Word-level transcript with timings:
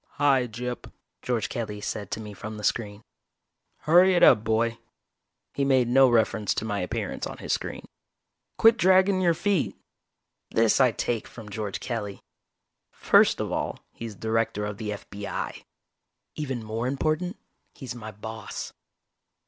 "Hi, 0.13 0.47
Gyp," 0.47 0.91
George 1.21 1.47
Kelly 1.47 1.79
said 1.79 2.09
to 2.09 2.19
me 2.19 2.33
from 2.33 2.57
the 2.57 2.63
screen. 2.63 3.03
"Hurry 3.81 4.15
it 4.15 4.23
up, 4.23 4.43
boy." 4.43 4.79
He 5.53 5.63
made 5.63 5.87
no 5.87 6.09
reference 6.09 6.55
to 6.55 6.65
my 6.65 6.79
appearance 6.79 7.27
on 7.27 7.37
his 7.37 7.53
screen. 7.53 7.85
"Quit 8.57 8.77
draggin' 8.77 9.21
your 9.21 9.35
feet!" 9.35 9.75
This 10.49 10.79
I 10.79 10.91
take 10.91 11.27
from 11.27 11.49
George 11.49 11.79
Kelly. 11.79 12.19
First 12.91 13.39
of 13.39 13.51
all, 13.51 13.77
he's 13.93 14.15
Director 14.15 14.65
of 14.65 14.79
the 14.79 14.91
F.B.I. 14.91 15.65
Even 16.33 16.63
more 16.63 16.87
important, 16.87 17.37
he's 17.75 17.93
my 17.93 18.09
boss. 18.09 18.73